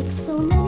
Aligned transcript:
about 0.00 0.63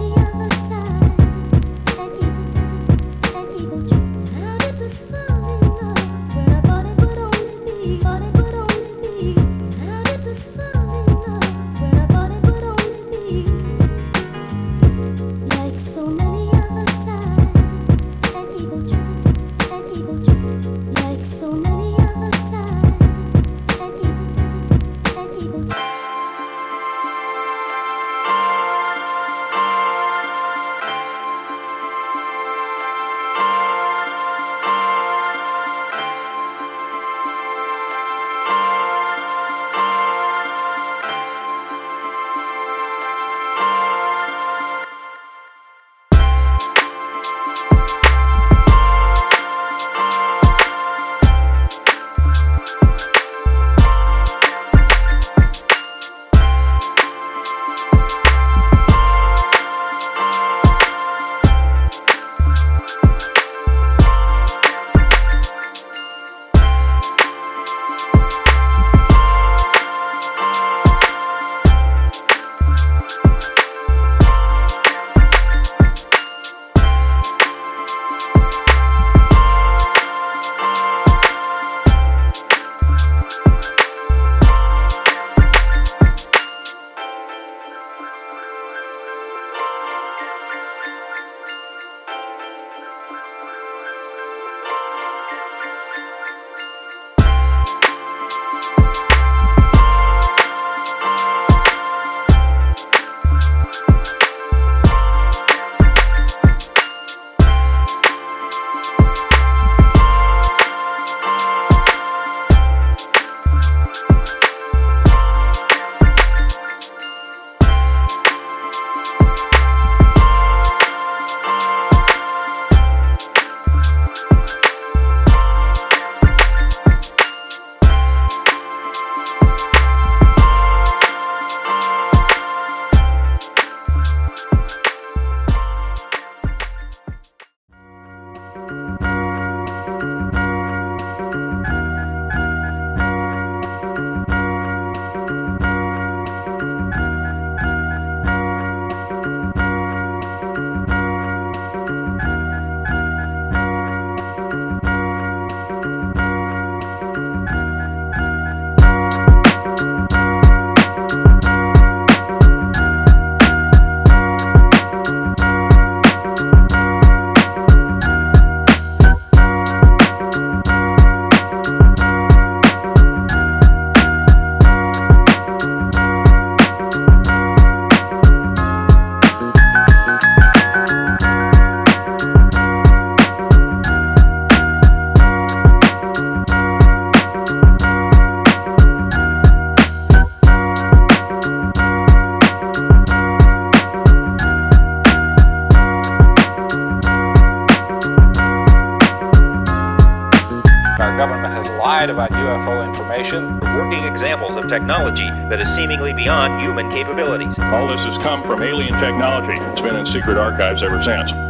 that 205.48 205.61
is 205.61 205.68
seemingly 205.74 206.12
beyond 206.12 206.61
human 206.61 206.90
capabilities. 206.90 207.59
All 207.59 207.87
this 207.88 208.04
has 208.04 208.18
come 208.18 208.42
from 208.42 208.62
alien 208.62 208.92
technology. 209.00 209.61
It's 209.72 209.80
been 209.80 209.96
in 209.96 210.06
secret 210.06 210.38
archives 210.38 210.82
ever 210.82 211.02
since. 211.02 211.45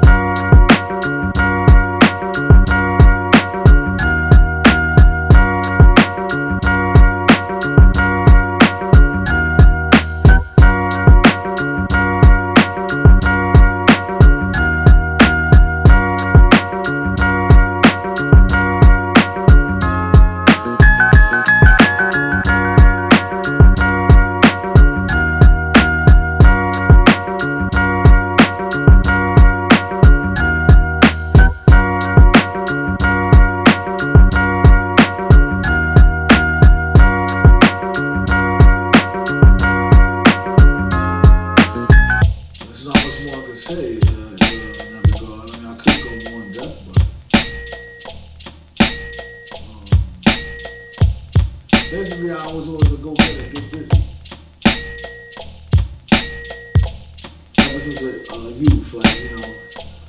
you 59.14 59.36
know, 59.36 59.54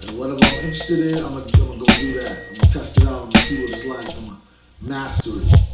and 0.02 0.20
whatever 0.20 0.40
I'm 0.44 0.66
interested 0.66 1.00
in, 1.00 1.18
I'm 1.24 1.34
gonna, 1.34 1.46
I'm 1.46 1.68
gonna 1.68 1.80
go 1.80 1.86
do 1.86 2.14
that. 2.22 2.32
I'm 2.50 2.56
gonna 2.56 2.74
test 2.74 2.98
it 2.98 3.08
out. 3.08 3.24
I'm 3.24 3.30
gonna 3.30 3.46
see 3.46 3.62
what 3.62 3.74
it's 3.74 3.86
like. 3.86 4.18
I'm 4.18 4.26
gonna 4.26 4.38
master 4.82 5.32
it. 5.36 5.67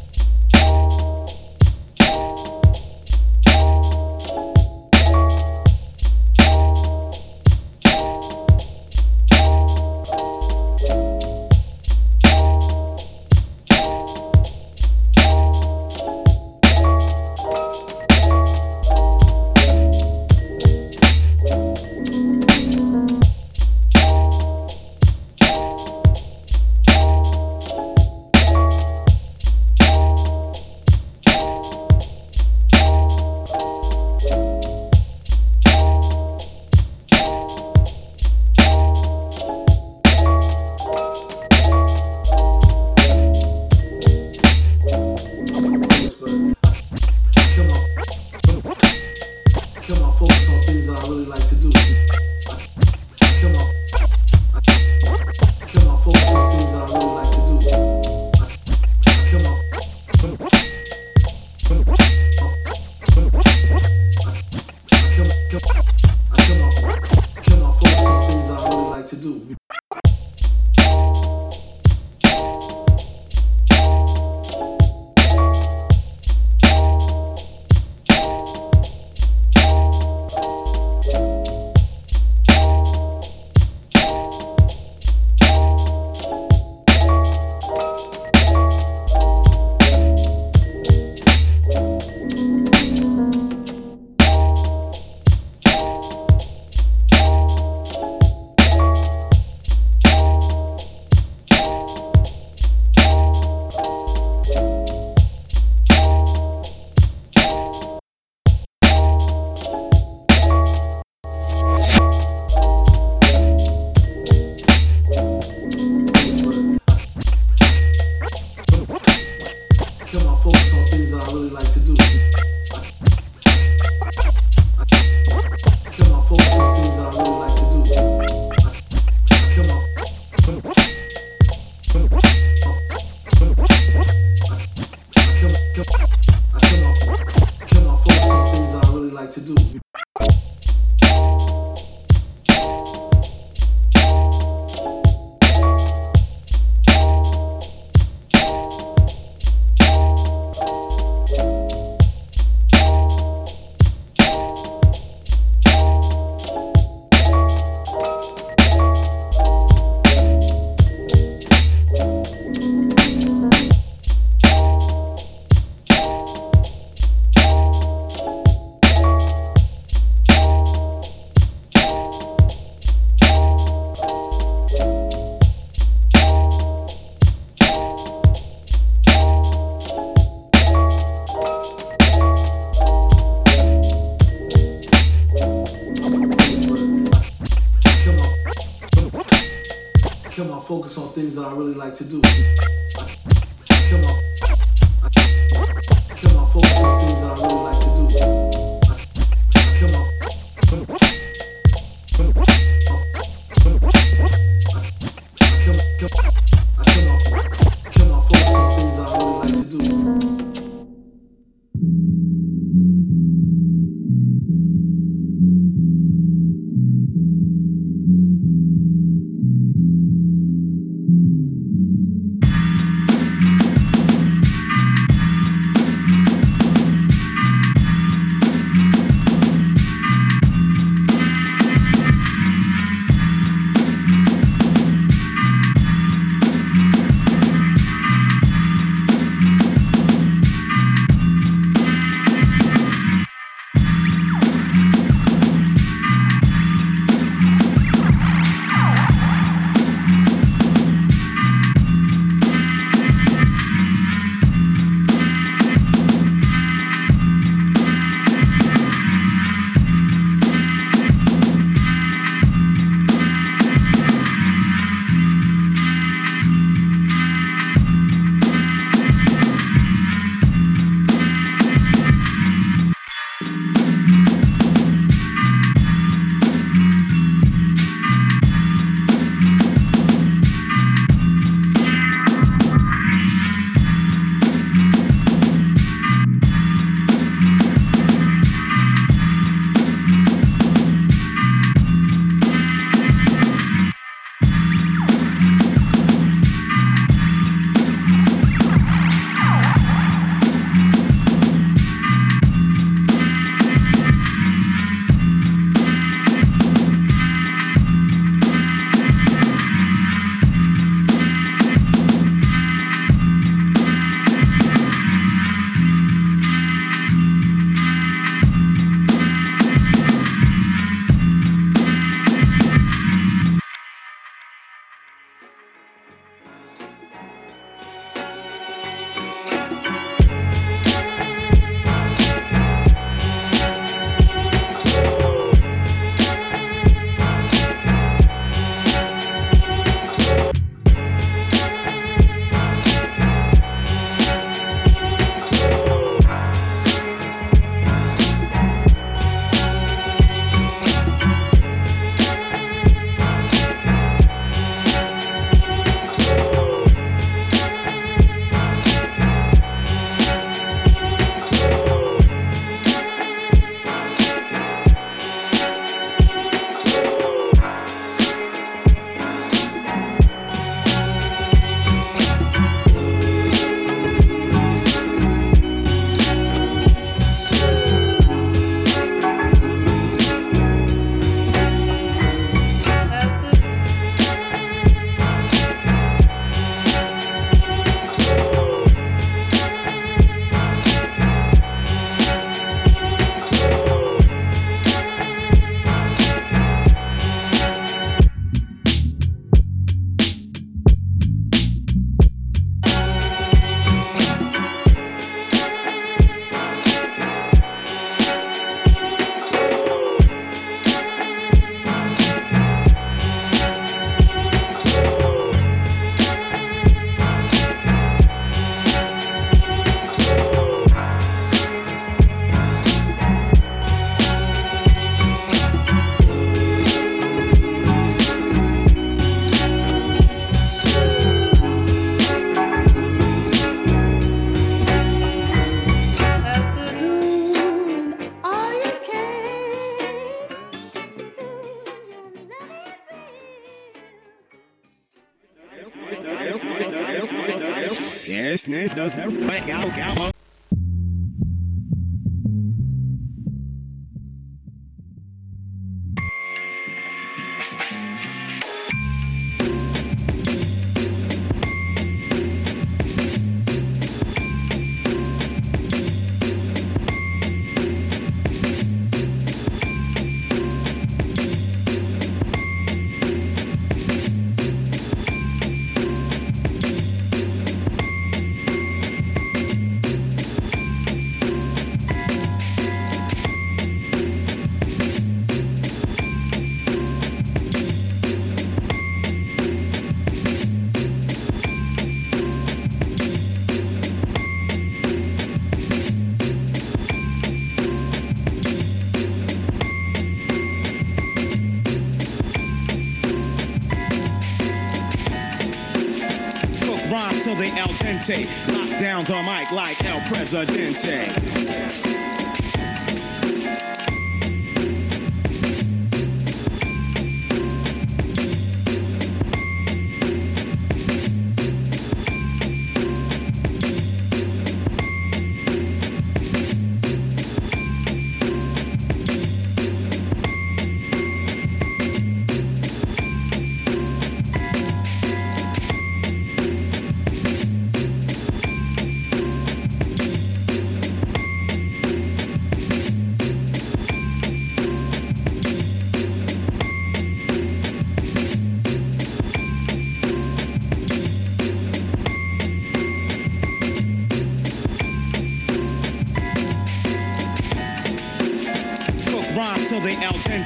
They 508.28 508.36
al 508.36 508.45
dente. 508.45 508.67
Lock 508.71 508.99
down 508.99 509.24
the 509.26 509.43
mic 509.43 509.71
like 509.71 510.03
El 510.05 510.21
Presidente. 510.30 511.43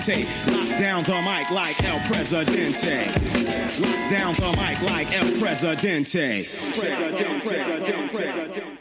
Lock 0.07 0.79
down 0.79 1.03
the 1.03 1.21
mic 1.21 1.51
like 1.51 1.83
El 1.83 1.99
Presidente. 2.07 3.07
Lock 3.81 4.09
down 4.09 4.33
the 4.35 4.55
mic 4.55 4.81
like 4.89 5.11
El 5.11 5.37
Presidente. 5.37 6.45
Presidente. 6.73 7.67
brought 8.37 8.76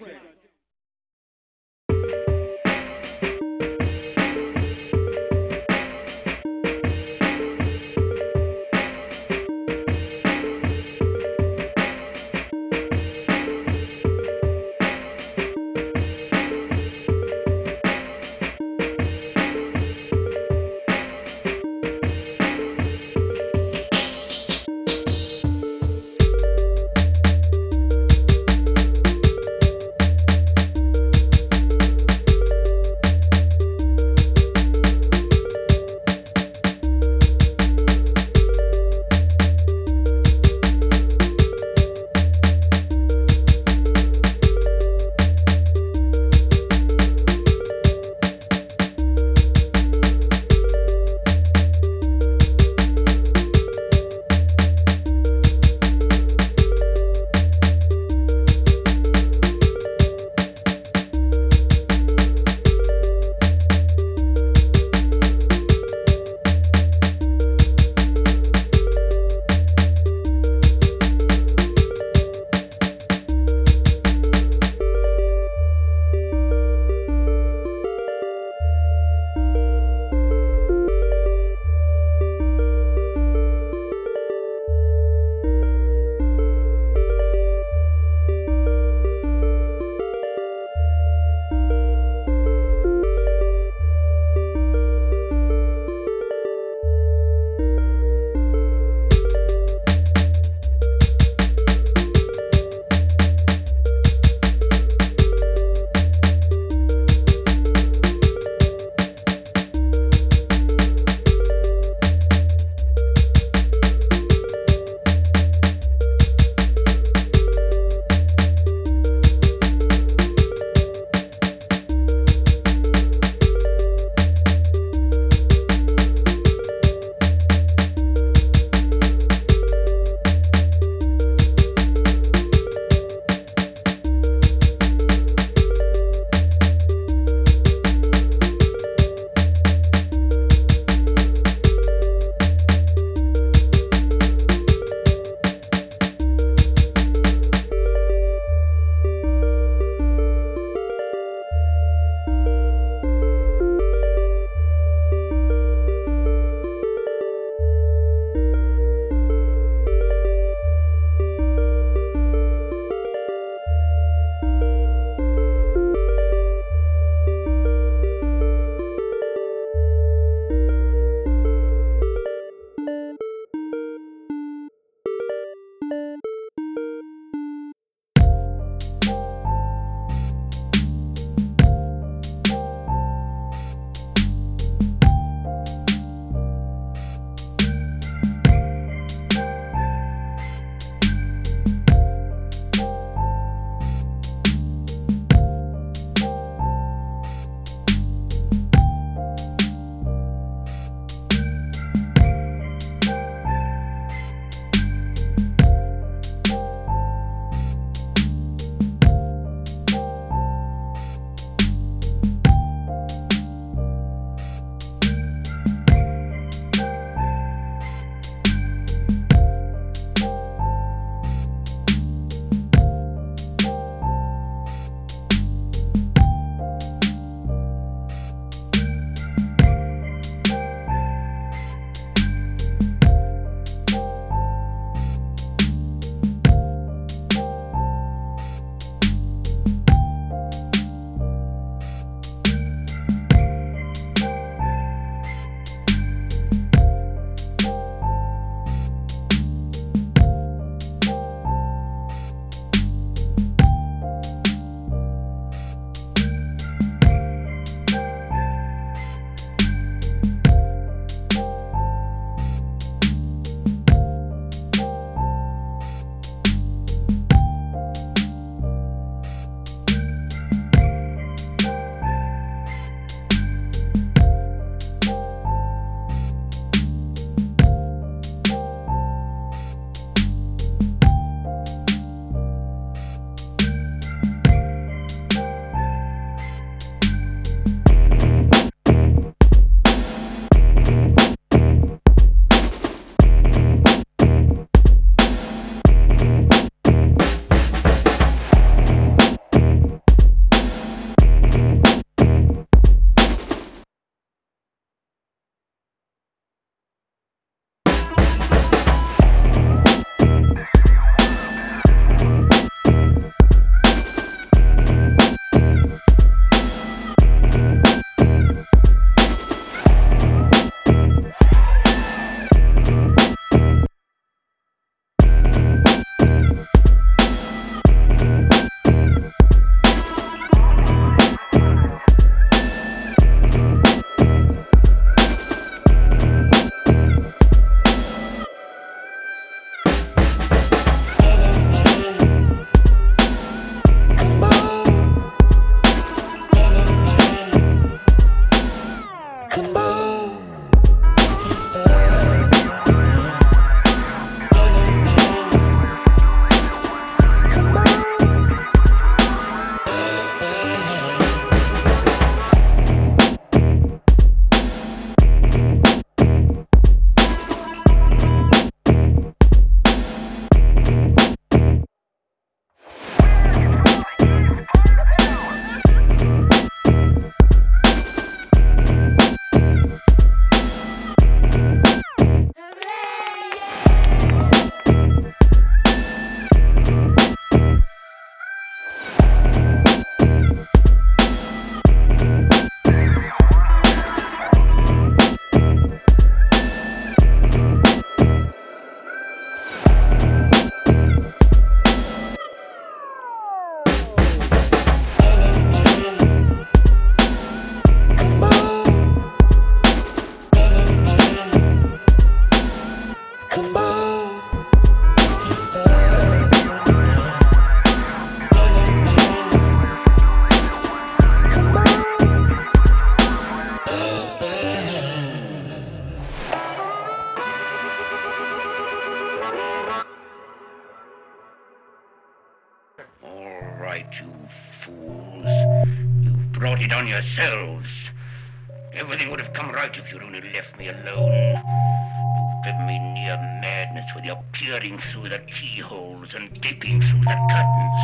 peering 444.80 444.98
through 445.10 445.28
the 445.28 445.38
keyholes 445.38 446.34
and 446.34 446.60
peeping 446.60 447.00
through 447.00 447.20
the 447.20 447.36
curtains. 447.50 448.00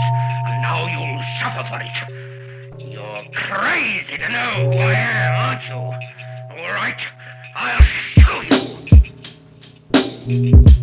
And 0.47 0.63
now 0.63 0.87
you'll 0.87 1.21
suffer 1.39 1.65
for 1.69 1.81
it. 1.83 1.91
You're 2.91 3.25
crazy 3.35 4.17
to 4.17 4.29
know 4.31 4.71
who 4.71 4.79
I 4.79 4.95
am, 4.95 5.33
aren't 5.51 5.69
you? 5.69 5.75
All 5.75 6.73
right, 6.73 7.01
I'll 7.55 7.83
show 7.83 8.41
you. 10.27 10.82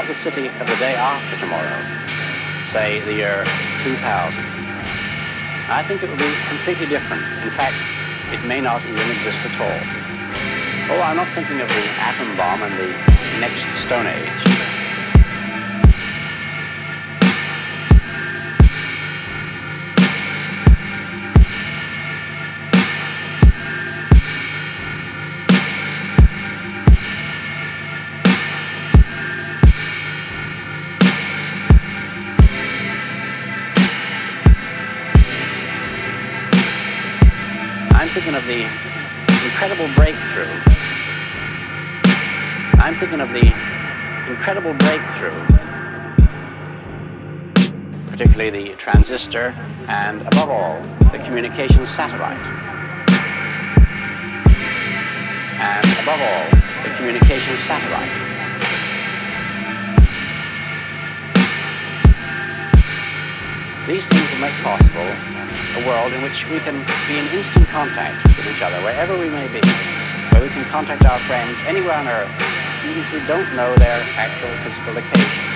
About 0.00 0.08
the 0.08 0.14
city 0.14 0.48
of 0.48 0.66
the 0.66 0.76
day 0.76 0.94
after 0.94 1.36
tomorrow? 1.36 1.76
Say 2.72 3.00
the 3.04 3.12
year 3.12 3.44
2000. 3.84 4.00
I 5.68 5.84
think 5.86 6.02
it 6.02 6.08
will 6.08 6.16
be 6.16 6.32
completely 6.48 6.86
different. 6.86 7.22
In 7.44 7.50
fact, 7.50 7.76
it 8.32 8.42
may 8.46 8.62
not 8.62 8.80
even 8.84 9.10
exist 9.10 9.44
at 9.44 9.60
all. 9.60 10.96
Oh, 10.96 11.02
I'm 11.02 11.16
not 11.16 11.28
thinking 11.34 11.60
of 11.60 11.68
the 11.68 11.84
atom 12.00 12.34
bomb 12.36 12.62
and 12.62 12.72
the 12.78 12.88
next 13.40 13.66
Stone 13.84 14.06
Age. 14.06 14.69
The 38.50 38.66
incredible 39.44 39.88
breakthrough. 39.94 40.50
I'm 42.80 42.96
thinking 42.98 43.20
of 43.20 43.30
the 43.30 43.46
incredible 44.28 44.74
breakthrough, 44.74 45.38
particularly 48.10 48.50
the 48.50 48.74
transistor 48.74 49.54
and, 49.86 50.22
above 50.22 50.48
all, 50.48 50.82
the 51.12 51.18
communications 51.18 51.90
satellite. 51.90 52.44
And, 55.60 55.86
above 56.02 56.20
all, 56.20 56.82
the 56.82 56.96
communications 56.96 57.60
satellite. 57.60 58.29
These 63.90 64.06
things 64.06 64.30
will 64.30 64.38
make 64.38 64.54
possible 64.62 65.02
a 65.02 65.84
world 65.84 66.12
in 66.12 66.22
which 66.22 66.46
we 66.48 66.60
can 66.60 66.78
be 67.08 67.18
in 67.18 67.26
instant 67.36 67.66
contact 67.66 68.22
with 68.24 68.46
each 68.46 68.62
other, 68.62 68.78
wherever 68.84 69.18
we 69.18 69.28
may 69.28 69.48
be, 69.48 69.58
where 70.30 70.40
we 70.40 70.48
can 70.48 70.62
contact 70.66 71.04
our 71.06 71.18
friends 71.26 71.58
anywhere 71.66 71.94
on 71.94 72.06
earth, 72.06 72.30
even 72.86 73.02
if 73.02 73.12
we 73.12 73.18
don't 73.26 73.52
know 73.56 73.74
their 73.82 74.00
actual 74.14 74.54
physical 74.62 74.94
location. 74.94 75.49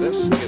this. 0.00 0.47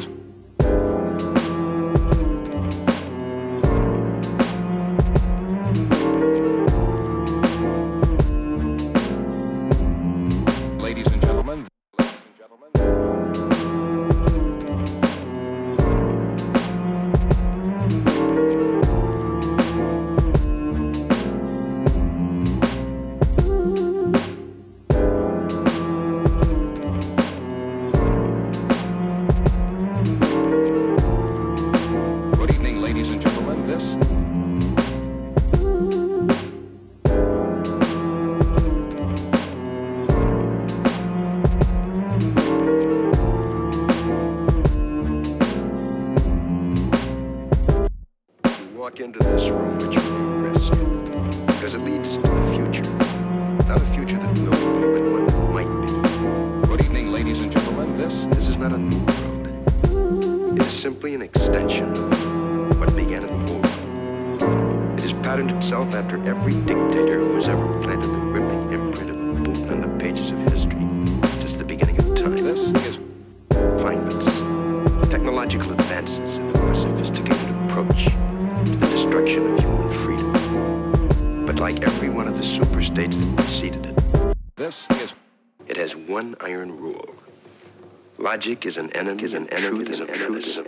Logic 88.41 88.65
is 88.65 88.79
an 88.79 88.91
enemy, 88.97 89.23
is 89.23 89.35
an 89.35 89.47
enemy, 89.51 89.85
is 89.91 90.01
an 90.01 90.09
enemy, 90.09 90.39
is 90.39 90.57
an 90.57 90.65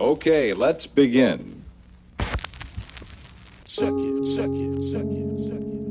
Okay, 0.00 0.52
let's 0.52 0.86
begin. 0.86 1.64
Suck 3.66 3.94
it, 3.96 4.28
suck 4.28 4.46
it, 4.52 4.92
suck 4.92 5.02
it, 5.02 5.42
suck 5.42 5.60
it. 5.60 5.81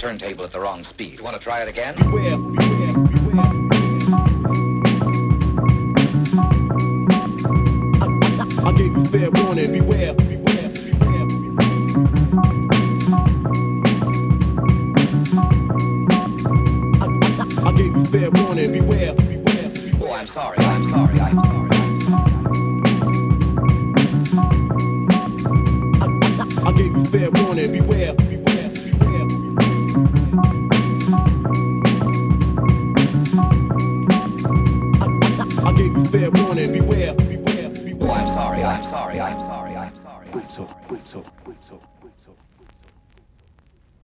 turntable 0.00 0.44
at 0.44 0.50
the 0.50 0.58
wrong 0.58 0.82
speed. 0.82 1.20
Want 1.20 1.36
to 1.36 1.42
try 1.42 1.60
it 1.62 1.68
again? 1.68 1.94
Beware. 1.96 2.49